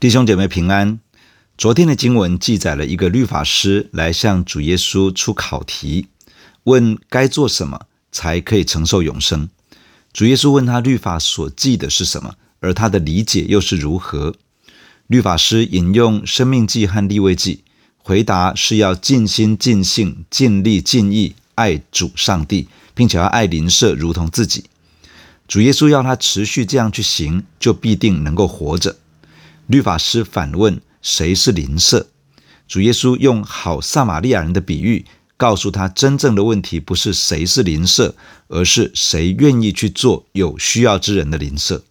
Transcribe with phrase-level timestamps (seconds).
[0.00, 0.98] 弟兄姐妹平安。
[1.58, 6.06] 昨天的经文记载了一个律法师来向主耶稣出考题，
[6.64, 9.50] 问该做什么才可以承受永生。
[10.10, 14.34] 主耶稣问他律法所记的是什么，而他的理解又是如何？
[15.06, 17.62] 律法师引用生命记和立位记，
[17.98, 24.64] 回答是要尽心、尽性、尽力、尽意爱主上帝，并且要爱邻舍如同自己。
[25.46, 28.96] 主耶稣要他持续这样去行，就必定能够活着。
[29.70, 32.08] 律法师反问：“谁是邻舍？”
[32.66, 35.06] 主耶稣用好撒玛利亚人的比喻，
[35.36, 38.16] 告诉他真正的问题不是谁是邻舍，
[38.48, 41.84] 而是谁愿意去做有需要之人的邻舍。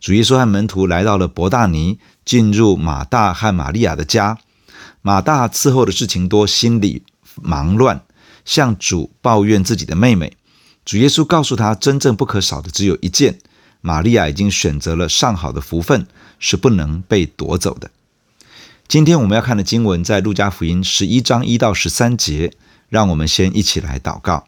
[0.00, 4.38] 主耶稣和门徒来到了伯大尼，进入马大和玛利亚的家。
[5.00, 7.04] 马大伺候的事情多，心里
[7.40, 8.02] 忙乱，
[8.44, 10.36] 向主抱怨自己的妹妹。
[10.84, 13.38] 主耶稣告诉他，真正不可少的只有一件。
[13.80, 16.06] 玛利亚已经选择了上好的福分，
[16.38, 17.90] 是不能被夺走的。
[18.88, 22.52] 今天我们要看的经文在路加福音十一章一到十三节，
[22.88, 24.46] 让我们先一起来祷告。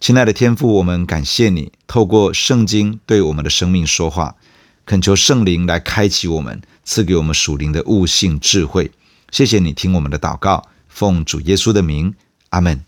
[0.00, 4.36] 亲爱的天父，我们感谢你透过圣经对我们的生命说话，
[4.84, 8.90] 恳求圣灵来开启我们，赐给我们属灵的悟性智慧。
[9.30, 12.14] 谢谢你听我们的祷告，奉主耶稣的名，
[12.50, 12.84] 阿门。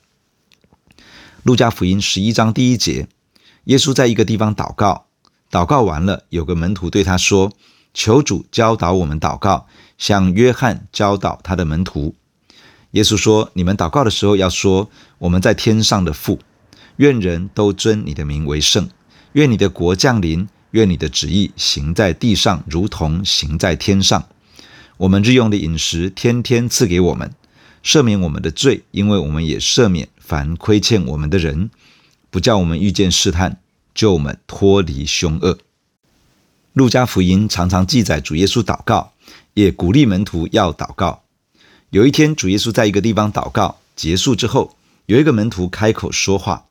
[1.42, 3.08] 路加福音十一章第一节，
[3.64, 5.05] 耶稣在一个地方祷告。
[5.50, 7.52] 祷告完了，有个门徒对他说
[7.94, 9.66] ：“求主教导我们祷告，
[9.96, 12.14] 像约翰教导他的门徒。”
[12.92, 16.40] 耶稣说：“你们祷告的时候要说：我们在天上的父，
[16.96, 18.88] 愿人都尊你的名为圣，
[19.32, 24.26] 愿你的国降临，愿你的旨意行在地上，如同行在天上。
[24.96, 27.30] 我们日用的饮食，天天赐给我们，
[27.84, 31.70] 赦免我们的罪，因为我们也赦免凡亏欠我们的人，
[32.30, 33.60] 不叫我们遇见试探。”
[33.96, 35.58] 救我们脱离凶恶。
[36.74, 39.12] 路加福音常常记载主耶稣祷告，
[39.54, 41.22] 也鼓励门徒要祷告。
[41.88, 46.66] 有一天，主耶稣在一个地方祷告结束之后，有一个门徒开口说话，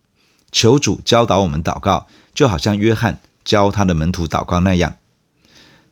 [0.51, 2.05] 求主教导我们祷告，
[2.35, 4.95] 就好像约翰教他的门徒祷告那样。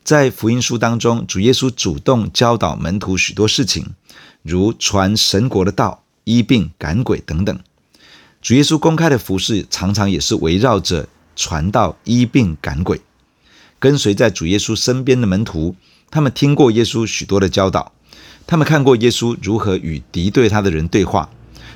[0.03, 3.95] 在福音书当中，主耶稣主动教导门徒许多事情，
[4.43, 7.59] 如传神国的道、医病赶鬼等等。
[8.43, 11.07] 主耶稣公开的服事常常也是围绕着。
[11.35, 13.01] 传道、医病、赶鬼，
[13.79, 15.75] 跟随在主耶稣身边的门徒，
[16.09, 17.91] 他们听过耶稣许多的教导，
[18.45, 21.29] 他们看过耶稣如何与敌对他的人对话，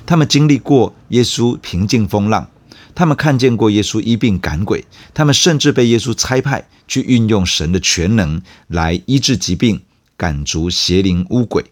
[0.06, 2.48] 他们经历过耶稣平静风浪，
[2.94, 9.82] 他们看见过耶稣医病赶鬼，他们甚至被耶稣差派去运用神的全能来医治疾病、
[10.16, 11.64] 赶逐邪灵污鬼。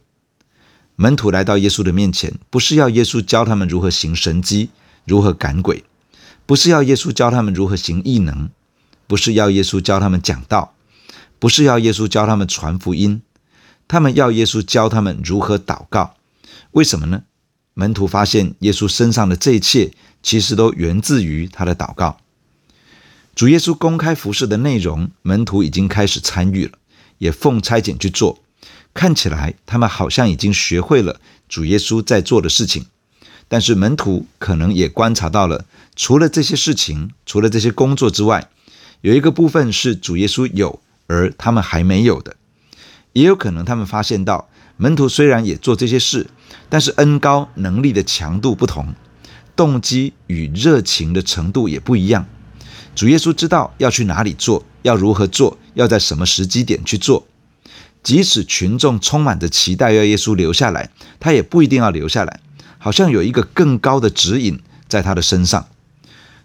[0.97, 4.70] 门徒来到耶稣的面前，不是要耶稣教他们如何行神迹、
[5.04, 5.84] 如何赶鬼。
[6.47, 8.49] 不是要耶稣教他们如何行异能，
[9.09, 10.75] 不是要耶稣教他们讲道，
[11.39, 13.21] 不是要耶稣教他们传福音，
[13.89, 16.15] 他们要耶稣教他们如何祷告。
[16.71, 17.25] 为什么呢？
[17.75, 19.91] 门徒发现耶稣身上的这一切，
[20.23, 22.19] 其实都源自于他的祷告。
[23.34, 26.78] 主耶稣公开服事的内容，门徒已经开始参与了，
[27.19, 28.39] 也奉差遣去做。
[28.95, 32.87] 看起来他们好像已经学会了主耶稣在做的事情。
[33.49, 35.65] 但是门徒可能也观察到了，
[35.95, 38.49] 除了这些事情，除了这些工作之外，
[39.03, 42.37] 有一个部分是主耶稣有，而他们还没有的。
[43.12, 46.27] 也有可能他们发现到，门徒虽然也做这些事，
[46.69, 48.95] 但是恩高能力的强度不同，
[49.55, 52.27] 动机与热情的程度也不一样。
[52.95, 57.27] 主耶稣知道要去哪里做，要如何做，要在什么时机点去做。
[58.03, 60.91] 即使群众充满着期待要耶稣留下来，
[61.21, 62.41] 他也不一定要留下来。
[62.86, 65.66] 好像有一个更高的指引在他的身上。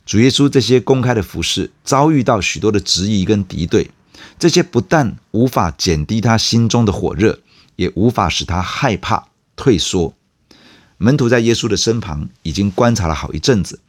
[0.08, 3.92] 主耶稣这些公开的服事遭遇到许多的质疑跟敌对，
[4.40, 7.38] 这些不但无法减低他心中的火热，
[7.76, 10.16] 也无法使他害怕退缩。
[10.98, 13.80] 门徒在耶稣的身旁已经观察了好一阵子，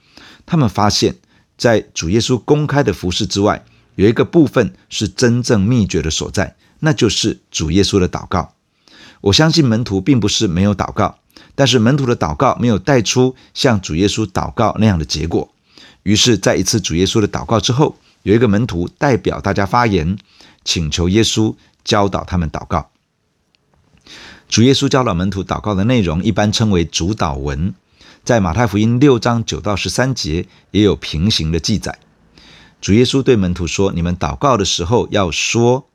[0.45, 1.17] 他们发现，
[1.57, 3.65] 在主耶稣公开的服事之外，
[3.95, 8.53] 有一个部分是真正秘诀的所在，那就是主耶稣的祷告。
[9.23, 11.21] 我相信门徒并不是没有祷告。
[11.55, 15.53] 但是门徒的祷告没有带出像主耶稣祷告那样的结果，
[16.03, 20.17] 于是，在一次主耶稣的祷告之后，有一个门徒代表大家发言，
[20.65, 21.55] 请求耶稣
[21.85, 22.89] 教导他们祷告。
[24.49, 27.75] 主耶稣教导门徒祷告的内容，一般称为主祷文，
[28.25, 31.99] 在马太福音六章九到十三节也有平行的记载。
[32.81, 35.87] 主耶稣对门徒说：“你们祷告的时候要说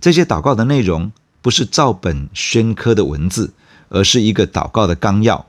[0.00, 3.54] 这些祷告的内容，不是照本宣科的文字。”
[3.92, 5.46] 而是一个祷告的纲要。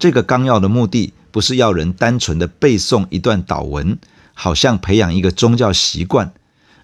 [0.00, 3.96] 这个纲要的目的不是要人单纯的背诵一段祷文，
[4.34, 6.34] 好像培养一个宗教习惯，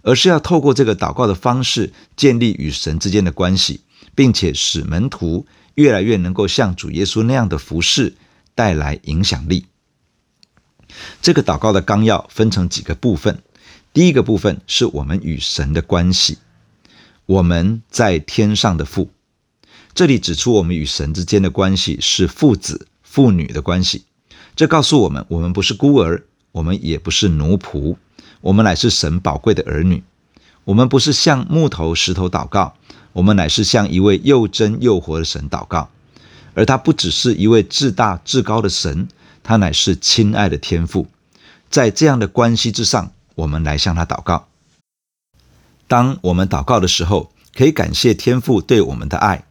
[0.02, 3.80] 而是要透过这个祷告的方式建立与神之间的关系，
[4.14, 8.14] 并且使门徒越来越能够像主耶稣那样的服侍，
[8.54, 9.66] 带来影响力。
[11.20, 13.42] 这个祷告的纲要分成几个部分，
[13.92, 16.38] 第一个部分是我们与神的关系，
[17.26, 19.10] 我们在天上的父。
[19.94, 24.04] 这里指出我们与神之间的关系是父子、父女的关系。
[24.56, 27.96] 这告诉我们，我们不是孤儿，我们也不是奴仆，
[28.40, 30.02] 我们乃是神宝贵的儿女。
[30.64, 32.74] 我们不是向木头、石头祷告，
[33.12, 35.90] 我们乃是向一位又真又活的神祷告。
[36.54, 39.08] 而他不只是一位至大至高的神，
[39.42, 41.06] 他乃是亲爱的天父。
[41.68, 44.48] 在这样的关系之上，我们来向他祷告。
[45.86, 49.44] 当我们祷告的时候，可以感谢天父对我们的爱。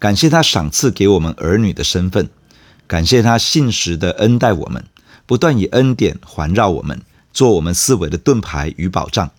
[0.00, 2.30] 感谢他赏赐给我们儿女的身份，
[2.86, 4.86] 感谢他信实的恩待我们，
[5.26, 7.02] 不断以恩典环绕我们，
[7.34, 9.30] 做我们四围的盾牌与保障。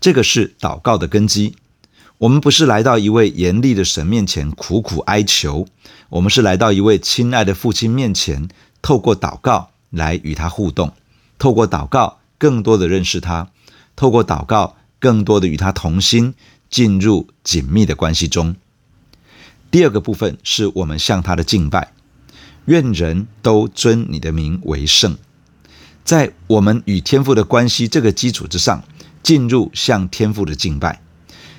[0.00, 1.54] 这个是祷告的根基。
[2.18, 5.68] 我们不是来到一位严厉的神面前苦苦哀求，
[6.08, 8.48] 我们是来到一位亲爱的父亲面前，
[8.82, 10.92] 透过祷告来与他互动，
[11.38, 13.48] 透过祷告更多的认识他，
[13.94, 16.34] 透过祷告更多的与他同心，
[16.68, 18.56] 进入紧密的关系中。
[19.74, 21.92] 第二个部分是我们向他的敬拜，
[22.66, 25.18] 愿人都尊你的名为圣。
[26.04, 28.84] 在我们与天父的关系这个基础之上，
[29.24, 31.02] 进入向天父的敬拜。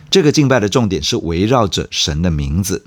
[0.10, 2.86] 这个敬拜的重点是围绕着神的名字，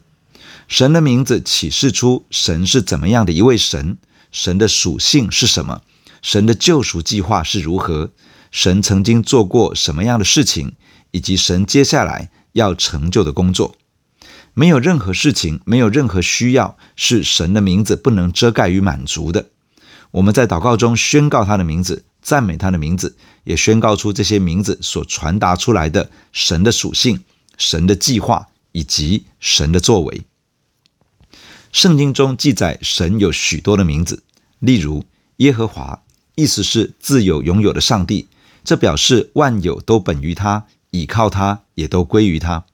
[0.66, 3.98] 神的名字启示出神是怎么样的一位神，
[4.32, 5.82] 神的属性是什么，
[6.22, 8.12] 神的救赎计划是如何，
[8.50, 10.72] 神曾经做过什么样的事情，
[11.10, 13.76] 以及神接下来要成就的工作。
[14.58, 19.50] 没有任何事情，没有任何需要是神的名字不能遮盖与满足的。
[20.10, 27.22] 我们在祷告中宣告他的名字，赞美他的名字，也宣告出这些名字所传达出来的神的属性、
[27.56, 30.22] 神的计划以及神的作为。
[31.70, 34.24] 圣经中记载神有许多的名字，
[34.58, 35.04] 例如
[35.36, 36.02] 耶和华，
[36.34, 38.26] 意思是自有永有的上帝，
[38.64, 42.64] 这表示万有都本于他，倚靠他，也都归于他。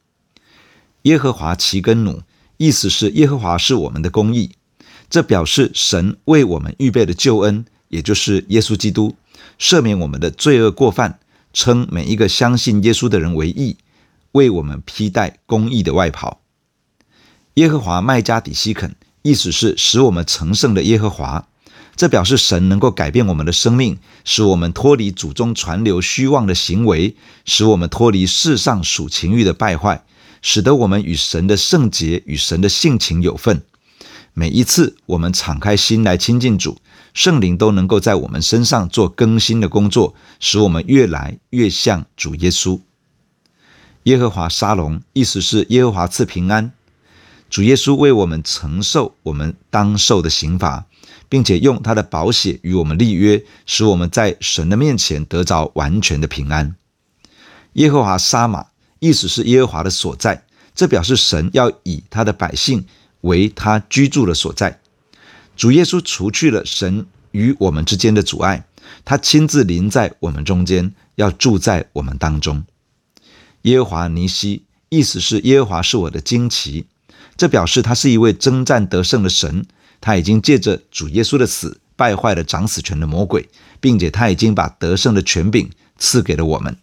[1.04, 2.22] 耶和华其根努，
[2.56, 4.52] 意思是耶和华是我们的公义，
[5.10, 9.14] 这表示神为我们预备的救恩，也就是耶稣基督，
[9.60, 11.18] 赦免我们的罪恶过犯，
[11.52, 13.76] 称每一个相信耶稣的人为义，
[14.32, 16.40] 为我们披戴公义的外袍。
[17.54, 21.46] 耶和华麦加底希肯，意思是使我们成圣的耶和华，
[21.94, 27.14] 这表示神能够改变我们的生命，使我们脱离祖宗传流虚妄的行为，
[27.44, 30.02] 使我们脱离世上属情欲的败坏。
[30.44, 33.62] 使得我们与神的圣洁与神的性情有份。
[34.34, 36.76] 每一次我们敞开心来亲近主，
[37.14, 42.78] 圣灵都能够在我们身上做更新的工作，使我们越来越像主耶稣。
[44.02, 46.72] 耶和华沙龙，意思是耶和华赐平安。
[47.48, 50.84] 主耶稣为我们承受我们当受的刑罚，
[51.30, 56.76] 并且用他的宝血与我们立约，使我们在神的面前得着完全的平安。
[57.72, 58.73] 耶和华沙马。
[59.04, 62.86] 意思是耶和华的所在，这表示神要以他的百姓
[63.20, 64.80] 为他居住的所在。
[65.54, 68.64] 主耶稣除去了神与我们之间的阻碍，
[69.04, 72.64] 他亲自临在我们中间，要住在我们当中。
[73.62, 76.86] 耶和华尼西，意思是耶和华是我的旌旗，
[77.36, 79.66] 这表示他是一位征战得胜的神。
[80.00, 86.78] 他已经借着主耶稣的死败坏了掌死权的魔鬼，并且他已经把得胜的权柄赐给了我们。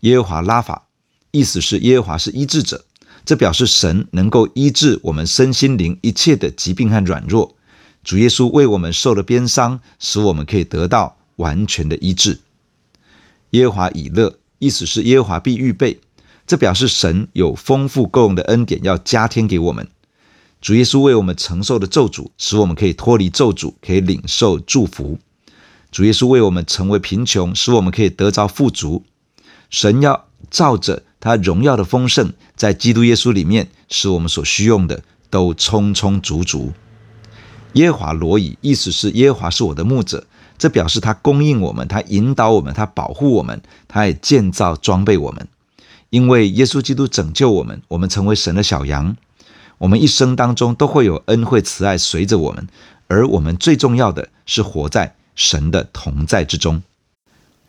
[0.00, 0.88] 耶和华拉法。
[1.32, 2.84] 意思是耶和华是医治者，
[3.24, 7.56] 这表示神能够医治我们身心灵一切的疾病和软弱。
[8.04, 12.40] 主耶稣为我们受了鞭伤，使我们可以得到完全的医治。
[13.50, 16.00] 耶和华以乐，意思是耶和华必预备，
[16.46, 19.88] 这表示神有丰富够用的恩典要加添给我们。
[20.60, 25.18] 主耶稣为我们承受的咒诅，使我们可以脱离咒诅，可以领受祝福。
[25.90, 29.02] 主耶稣为我们成为贫穷，使我们可以得着富足。
[29.70, 31.04] 神要照着。
[31.22, 36.72] 他荣耀的丰盛在基督耶稣里面，使我们所需用的都充充足足。
[37.74, 40.26] 耶和华罗以，意思是耶和华是我的牧者，
[40.58, 45.46] 这表示他供应我们，他引导我们，他保护我们，他也建造装备我们。
[46.10, 49.16] 因为耶稣基督拯救我们，我们成为神的小羊。
[49.78, 52.66] 我们一生当中都会有恩惠慈爱随着我们，
[53.06, 56.82] 而我们最重要的是活在神的同在之中。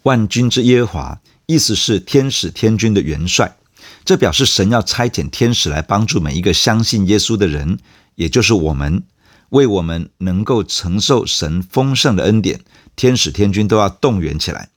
[0.01, 1.19] 万军之耶和华。
[1.45, 3.57] 意思是天使天军的元帅，
[4.05, 7.79] 这表示神要差遣天使来帮助每一个相信耶稣的人，
[8.15, 9.03] 也就是我们，
[9.49, 12.61] 为我们能够承受神丰盛的恩典，
[12.95, 14.69] 天使天军都要动员起来。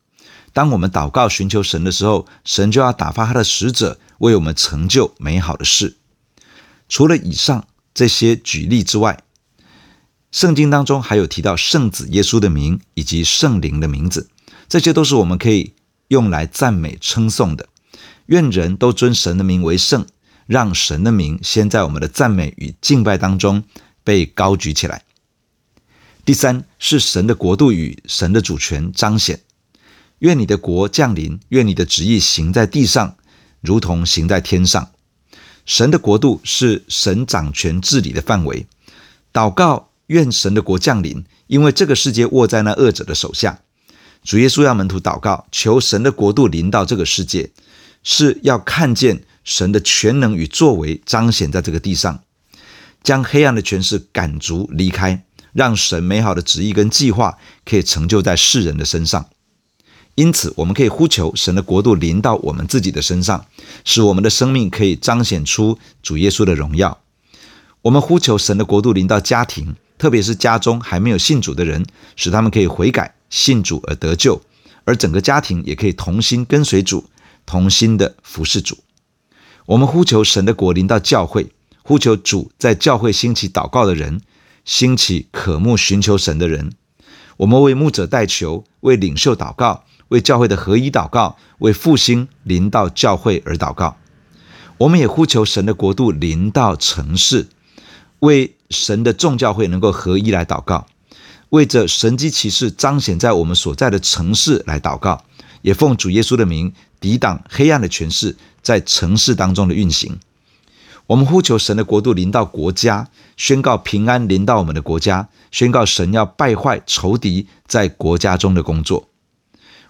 [0.52, 5.98] 当我们祷告寻求神的时候，神就要打发他的使者为我们成就美好的事。
[6.88, 9.22] 除了以上这些举例之外，
[10.32, 14.28] 圣经当中还有提到圣子耶稣的名以及圣灵的名字，
[14.68, 15.74] 这些都是我们可以
[16.08, 17.68] 用来赞美称颂的。
[18.26, 20.04] 愿人都尊神的名为圣，
[20.46, 23.62] 让神的名先在我们的赞美与敬拜当中
[24.02, 25.04] 被高举起来。
[26.24, 29.40] 第三是神的国度与神的主权彰显。
[30.20, 33.16] 愿你的国降临，愿你的旨意行在地上，
[33.60, 34.90] 如同行在天上。
[35.64, 38.66] 神的国度是神掌权治理的范围。
[39.32, 43.60] 祷告，愿神的国降临，因为这个世界握在那恶者的手下。
[44.26, 47.48] 主耶稣要门徒祷告，求神的国度临到这个世界，
[48.02, 52.20] 是要看见神的全能与作为彰显在这个地上，
[53.04, 59.26] 将黑暗的权势赶逐离开，让神美好的旨意跟计划可以成就在世人的身上。
[60.16, 63.46] 因此，我们可以呼求神的国度临到我们自己的身上，
[63.84, 66.98] 使我们的生命可以彰显出主耶稣的荣耀。
[67.82, 74.40] 我们呼求神的国度临到家庭，特别是家中还没有信主的人，使他们可以悔改、信主而得救，
[74.86, 77.04] 而整个家庭也可以同心跟随主，
[77.44, 78.78] 同心的服侍主。
[79.66, 81.52] 我们呼求神的国临到教会，
[81.82, 84.22] 呼求主在教会兴起祷告的人，
[84.64, 86.72] 兴起渴慕寻求神的人。
[87.36, 89.84] 我们为牧者代求，为领袖祷告。
[90.08, 93.98] 为教会的合一祷告，为复兴临到教会而祷告。
[94.78, 97.48] 我们也呼求神的国度临到城市，
[98.20, 100.86] 为神的众教会能够合一来祷告，
[101.50, 105.24] 为着神迹奇事彰显在我们所在的城市来祷告，
[105.62, 110.18] 也奉主耶稣的名抵挡黑暗的权势在城市当中的运行。
[111.06, 119.08] 我们呼求神的国度临到国家，宣告平安临到我们的国家，宣告神要败坏仇敌在国家中的工作。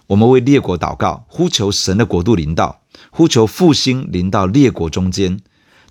[0.05, 5.39] 我们为列国祷告，呼求神的国度临到，呼求复兴临到列国中间。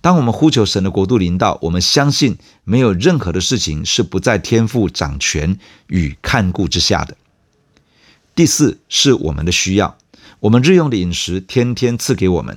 [0.07, 5.59] 当我们呼求神的国度临到，我们相信没有任何的事情是不在天父掌权
[5.89, 7.17] 与看顾之下的。
[8.33, 9.99] 第四是我们的需要，
[10.39, 12.57] 我们日用的饮食天天赐给我们，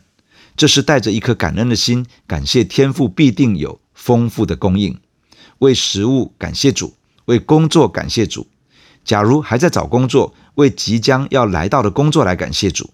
[0.56, 5.00] 这是带着一颗感恩的心，感谢天父必定有丰富的供应。
[5.58, 6.94] 为食物感谢主，
[7.26, 8.46] 为工作感谢主。
[9.04, 12.92] 假如还在找工作，为即将要来到的工作来感谢主，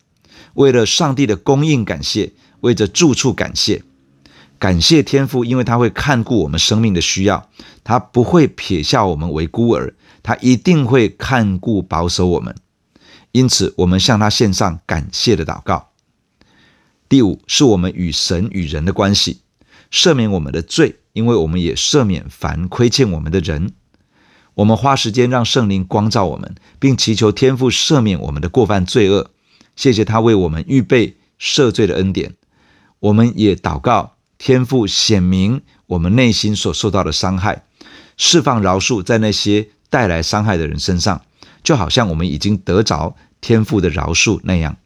[0.54, 2.32] 为了上帝的供应感谢，
[2.62, 3.84] 为着住处感谢，
[4.58, 7.50] 感谢天父，因为他会看顾我们生命的需要，
[7.84, 9.94] 他不会撇下我们为孤儿，
[10.24, 12.56] 他一定会看顾保守我们。
[13.32, 15.90] 因此，我们向他献上感谢的祷告。
[17.10, 19.42] 第五，是我们与神与人的关系，
[19.92, 23.74] 赦免我们的罪，因为我们也赦免凡亏欠我们的人。
[24.56, 29.32] 我们花时间让圣灵光照我们，并祈求天父赦免我们的过犯罪恶。
[29.76, 32.36] 谢谢他为我们预备赦罪的恩典。
[33.00, 37.64] 我们也祷告天父显明我们内心所受到的伤害，
[38.18, 41.22] 释放饶恕在那些带来伤害的人身上，
[41.64, 44.78] 就好像我们已经得着天父的饶恕那样。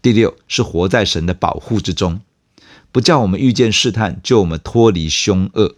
[0.00, 2.20] 第六是活在神的保护之中，
[2.92, 5.76] 不叫我们遇见试探，救我们脱离凶恶。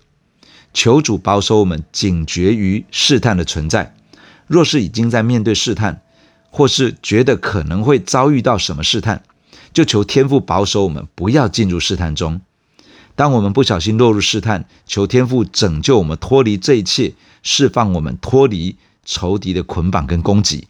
[0.74, 3.94] 求主保守我们，警觉于试探的存在。
[4.46, 6.02] 若是已经在面对试探，
[6.50, 9.22] 或是觉得可能会遭遇到什么试探，
[9.72, 12.40] 就求天父保守我们，不要进入试探中。
[13.18, 20.68] 当我们不小心落入试探，求天父拯救我们脱离这一切，释放我们脱离仇敌的捆绑跟攻击。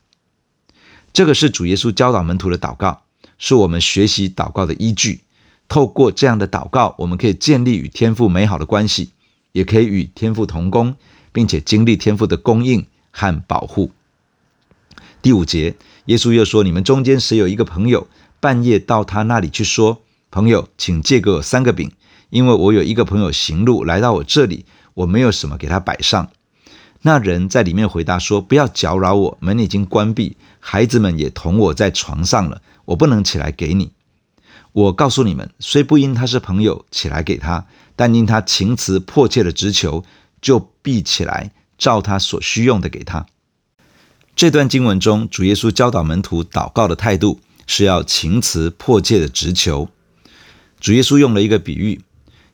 [1.13, 3.03] 这个是主耶稣教导门徒的祷告，
[3.37, 5.21] 是我们学习祷告的依据。
[5.69, 9.11] 透过这样的祷告，我们可以建立与天父美好的关系。
[9.53, 10.97] 也可以与天父同工，
[11.33, 13.91] 并且经历天父的供应和保护。
[15.21, 15.75] 第五节，
[16.07, 18.09] 耶稣又说：“你们中间谁有一个朋友，
[18.41, 20.01] 半夜到他那里去说，
[20.31, 21.91] 朋友，请借给我三个饼，
[22.31, 26.31] 因为我有一个朋友行路来到我这里，我没有什么给他摆上。”
[27.03, 33.93] 那人在里面回答说：“不要搅扰我，门已经关闭，孩子们也同我在床上了，我不能起来给你。
[34.73, 37.67] 我告诉你们，虽不因他是朋友起来给他。”
[37.99, 40.05] 但因他情辞迫切的直求，
[40.41, 43.27] 就必起来照他所需用的给他。
[44.37, 49.89] 这段经文中，主耶稣教导门徒祷告的态度是要情辞迫切的直求。
[50.79, 52.01] 主耶稣用了一个比喻：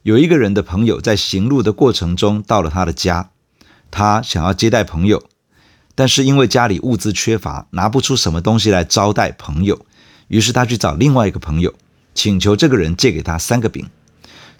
[0.04, 3.30] 有一个人的朋友在行路的过程中到了他的家，
[3.90, 5.24] 他想要接待朋友，
[5.94, 9.86] 但是因为家里物资缺乏，拿不出什么东西来招待朋友，
[10.28, 11.72] 于是他去找另外一个朋友，
[12.12, 13.88] 请求这个人借给他三个饼。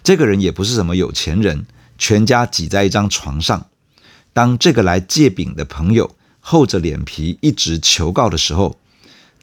[0.01, 1.67] 这个人也不是什么有钱人，
[1.99, 3.67] 全家挤在一张床上。
[4.33, 8.79] 当这个来借饼的朋友厚着脸皮一直求告的时候，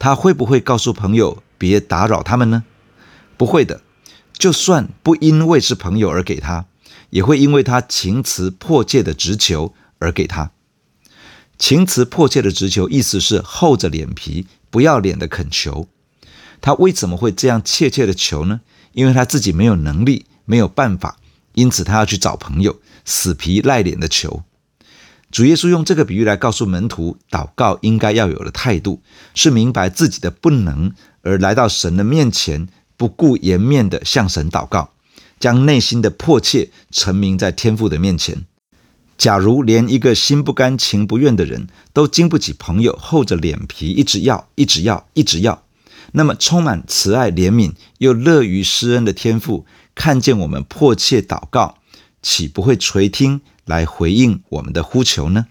[0.00, 2.64] 他会不会告诉朋友别打扰他们呢？
[3.36, 3.82] 不会的。
[4.38, 6.66] 就算不因为是朋友而给他，
[7.10, 10.50] 也会因为他情辞迫切的直求而给他。
[11.58, 15.86] 情辞迫切的直求，意思是厚着脸皮、不要脸的恳求。
[16.60, 18.62] 他为什么会这样切切的求呢？
[18.92, 21.18] 因为他自己没有能力、没有办法，
[21.54, 24.42] 因此他要去找朋友，死皮赖脸的求。
[25.30, 29.00] 主耶稣用这个比喻来告诉门徒，祷告应该要有的态度，
[29.34, 32.68] 是明白自己的不能，而来到神的面前，
[33.02, 34.92] 不顾颜面的向神祷告，
[35.40, 38.46] 将内心的迫切陈明在天父的面前。
[39.18, 45.64] 假如连一个心不甘情不愿的人都经不起朋友厚着脸皮一直要、一直要、一直要，
[46.12, 49.66] 那么充满慈爱怜悯又乐于施恩的天父，
[49.96, 51.78] 看见我们迫切祷告，
[52.22, 55.46] 岂不会垂听来回应我们的呼求呢？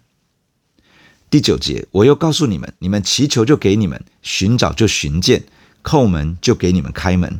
[1.30, 5.44] 第九节，我又告诉你们：你们祈求就给你们，寻找就寻见，
[5.84, 7.40] 叩门就给你们开门。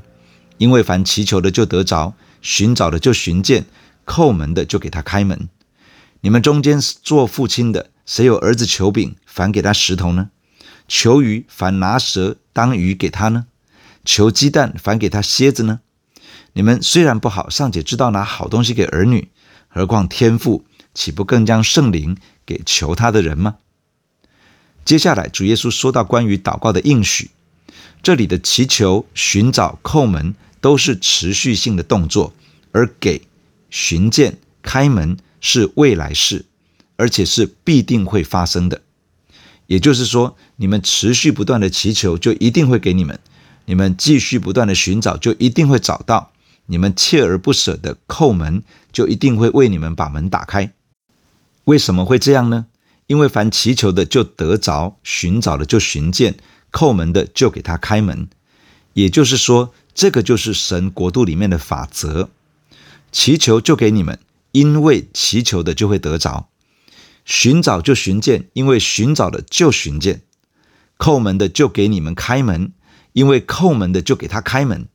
[0.58, 3.66] 因为凡祈求的就得着，寻找的就寻见，
[4.06, 5.50] 叩门的就给他开门。
[6.22, 10.30] 你们中间做父亲的，谁有儿子求饼，反给他石头呢？
[10.88, 13.48] 求鱼，反拿蛇当鱼给他呢？
[14.06, 15.80] 求鸡蛋，反给他蝎子呢？
[16.54, 19.30] 你们虽然不好，尚且知道拿好东西给儿女，
[19.68, 23.56] 何况天父岂不更将圣灵给求他的人吗？
[24.84, 27.32] 接下来，主耶稣说到关于祷告的应许，
[28.04, 32.34] 这里的祈求、寻找、叩门都是持续性的动作，
[32.72, 33.22] 而给、
[33.70, 35.18] 寻见、开门。
[35.44, 36.46] 是未来式，
[36.98, 38.84] 而且是必定会发生的。
[39.66, 43.18] 也就是说，你们持续不断的祈求，就一定会给你们；
[43.66, 46.30] 你们继续不断的寻找，就一定会找到；
[46.68, 50.74] 你们锲而不舍的叩门，就一定会为你们把门打开。
[51.64, 52.68] 为什么会这样呢？
[53.08, 56.38] 因为凡祈求的就得着，寻找的就寻见，
[56.72, 58.28] 叩门的就给他开门。
[58.94, 62.30] 也就是说，这个就是神国度里面的法则：
[63.12, 64.20] 祈求就给你们。
[64.54, 66.50] 因为祈求的就会得着，
[67.24, 70.24] 寻找就寻见，因为寻找的就寻见，
[70.98, 72.74] 叩门的就给你们开门，
[73.14, 74.90] 因为叩门的就给他开门。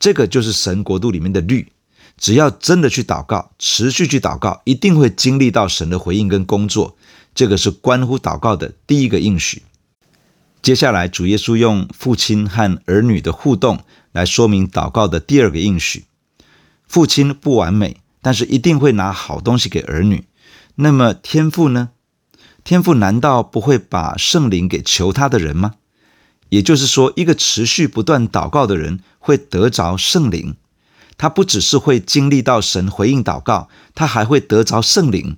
[0.00, 1.70] 这个就是神国度里面的律，
[2.16, 6.96] 只要真的去祷告，持续去祷告，一定会经历到神的回应跟工作。
[7.34, 9.60] 这个是关乎祷告的第一个应许。
[10.62, 13.80] 接下来，主耶稣用父亲和儿女的互动
[14.12, 16.04] 来说明祷告的第二个应许。
[16.86, 17.98] 父亲不完美。
[18.24, 20.28] 但是一定会拿好东西给儿女。
[20.76, 21.90] 那么天父呢？
[22.62, 25.74] 天父难道不会把圣灵给求他的人吗？
[26.50, 30.54] 也就是说，一个持续不断祷告的人会得着圣灵。
[31.18, 35.36] 他不只是会经历到神回应祷告，他还会得着圣灵。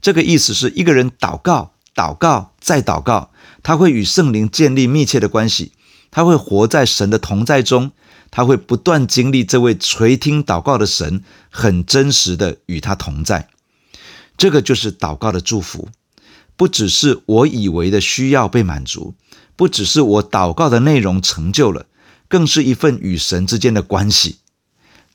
[0.00, 3.30] 这个意思是一个人祷告、祷告再祷告，
[3.62, 5.72] 他会与圣灵建立密切的关系，
[6.12, 7.90] 他会活在神的同在中。
[8.28, 13.48] 他会不断经历这位垂听祷告的神，很真实的与他同在。
[14.36, 15.88] 这个就是祷告的祝福，
[16.56, 19.14] 不只是我以为的需要被满足，
[19.54, 21.86] 不只是我祷告的内容成就了，
[22.28, 24.40] 更是一份与神之间的关系。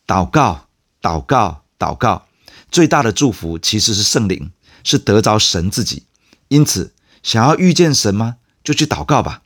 [0.07, 0.67] 祷告，
[1.01, 2.25] 祷告，祷告，
[2.71, 4.49] 最大的祝福其实是圣灵，
[4.83, 6.03] 是得着神自己。
[6.51, 8.35] 因此，想要遇见神吗？
[8.61, 9.41] 就去祷告吧，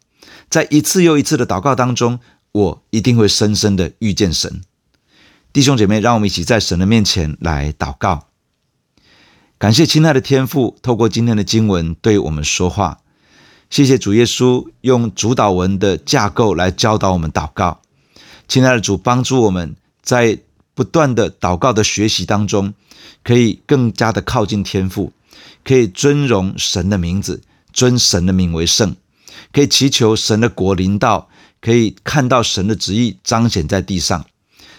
[0.49, 2.19] 在一次又一次的祷告当中。
[2.51, 4.61] 我一定会深深的遇见神，
[5.51, 8.27] 弟兄姐妹，让我们一起在神的面前来祷告。
[9.57, 12.99] 感谢亲爱的天父，透过今天的经文对我们说话。
[13.69, 17.81] 谢谢主耶稣用主祷文的架构来教导我们祷告。
[18.47, 20.39] 亲爱的主，帮助我们在
[20.73, 22.73] 不断的祷告的学习当中，
[23.21, 25.11] 可以更加的靠近天父，
[25.63, 27.41] 可以尊荣神的名字，
[27.74, 28.95] 尊神的名为圣，
[29.52, 31.30] 可以祈求神的国临到。
[31.62, 34.24] 可以看到神的旨意彰显在地上，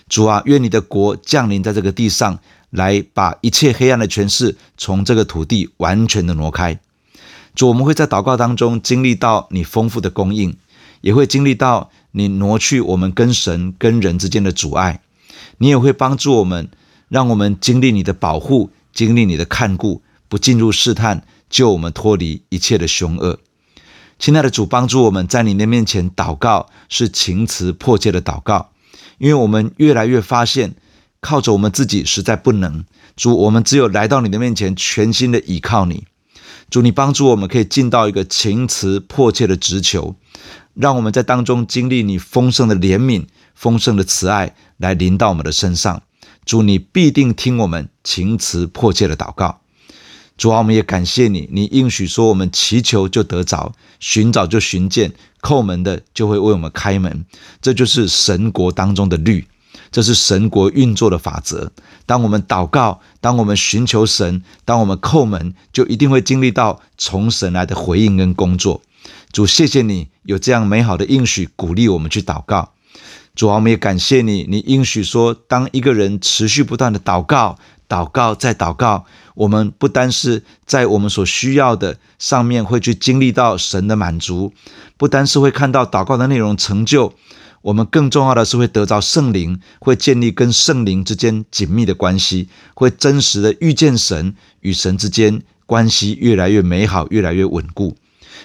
[0.08, 2.38] 主啊，愿你的国降临在这个地上，
[2.70, 6.78] 来把一切黑暗的权势从这个土地完全的挪开。
[7.56, 10.56] 主，我们会在祷告当中经历到你丰富的供应，
[11.00, 15.00] 也会经历到你挪去我们跟神跟人之间的阻碍。
[15.58, 16.68] 你也会帮助我们，
[17.08, 20.02] 让我们经历你的保护，经历你的看顾，
[20.38, 23.38] 进入试探，救我们脱离一切的凶恶。
[24.18, 28.70] 亲爱的主，帮助我们在你的面前祷告，是情辞迫切的祷告，
[29.18, 30.74] 因为我们越来越发现，
[31.20, 32.84] 靠着我们自己实在不能。
[33.14, 36.04] 主，我们只有来到你的面前，全心的倚靠你。
[36.70, 40.16] 主，你帮助我们可以进到一个情辞迫切的直求，
[40.74, 46.02] 让我们在当中经历你丰盛的怜悯、丰盛的慈爱来临到我们的身上。
[46.44, 49.60] 主，你必定听我们情辞迫切的祷告。
[50.36, 57.24] 主啊，我们也感谢你，你应许说我们祈求就得着，寻找就寻见，叩门的就会为我们开门。
[57.62, 59.46] 这就是神国当中的律，
[59.90, 61.72] 这是神国运作的法则。
[62.04, 68.82] 当我们祷告，当我们寻求神，当我们叩门，就一定会经历到从神来的回应跟工作。
[69.32, 72.72] 主，谢谢你有这样美好的应许，鼓励我们去祷告。
[73.34, 77.58] 主啊，我们也感谢你，你应许说，当一个人持续不断的祷告。
[77.88, 79.04] 祷告，再祷告。
[79.34, 84.52] 我们不单是在我们所需要的上面会去经历到神的满足，
[84.96, 87.12] 不单是会看到祷告的内容成就，
[87.60, 97.96] 我们更重要的是会得到圣灵，会建立跟圣灵之间紧密的关系，会真实的遇见神，与神之间关系越来越美好，越来越稳固。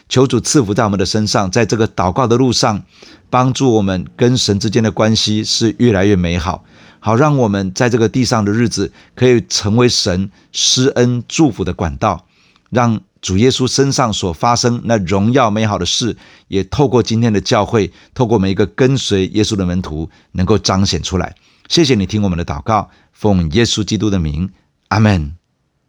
[0.10, 2.84] 求主赐福在我们的身上，在这个祷告的路上，
[3.30, 6.66] 帮助我们跟神之间的关系是越来越美好。
[7.04, 12.28] 好，让我们在这个地上的日子，可以成为神施恩祝福的管道，
[12.70, 16.16] 让主耶稣身上所发生那荣耀美好的事，
[16.48, 21.36] 也透过今天的教会，透过每一个跟随耶稣的门徒，能够彰显出来。
[21.68, 24.52] 谢谢你听我们的祷告，奉耶稣基督的名，
[24.90, 25.41] 阿门。